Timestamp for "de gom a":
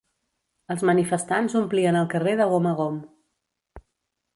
2.43-2.73